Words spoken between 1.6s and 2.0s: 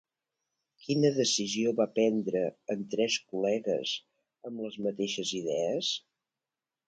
va